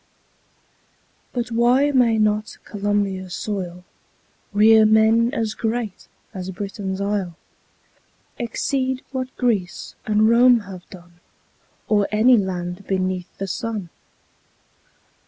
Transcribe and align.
But 1.31 1.51
why 1.51 1.91
may 1.91 2.17
not 2.17 2.57
Columbia's 2.65 3.35
soil 3.35 3.83
Rear 4.51 4.83
men 4.83 5.31
as 5.31 5.53
great 5.53 6.07
as 6.33 6.49
Britain's 6.49 6.99
Isle, 6.99 7.37
Exceed 8.39 9.03
what 9.11 9.27
Greece 9.37 9.93
and 10.07 10.27
Rome 10.27 10.61
have 10.61 10.89
done 10.89 11.19
Or 11.87 12.07
any 12.11 12.35
land 12.35 12.87
beneath 12.87 13.29
the 13.37 13.45
sun? 13.45 13.91